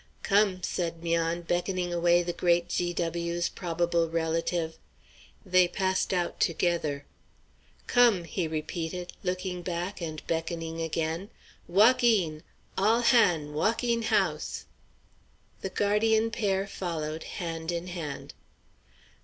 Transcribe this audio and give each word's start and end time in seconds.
"Come," 0.23 0.63
said 0.63 1.03
'Mian, 1.03 1.43
beckoning 1.43 1.93
away 1.93 2.23
the 2.23 2.33
great 2.33 2.67
G. 2.69 2.91
W.'s 2.91 3.49
probable 3.49 4.09
relative. 4.09 4.79
They 5.45 5.67
passed 5.67 6.11
out 6.11 6.39
together. 6.39 7.05
"Come!" 7.85 8.23
he 8.23 8.47
repeated, 8.47 9.13
looking 9.21 9.61
back 9.61 10.01
and 10.01 10.25
beckoning 10.25 10.81
again; 10.81 11.29
"walk 11.67 12.03
een! 12.03 12.41
all 12.75 13.01
han'! 13.01 13.53
walk 13.53 13.83
een 13.83 14.01
house!" 14.01 14.65
The 15.61 15.69
guardian 15.69 16.31
pair 16.31 16.65
followed, 16.65 17.21
hand 17.37 17.71
in 17.71 17.85
hand. 17.85 18.33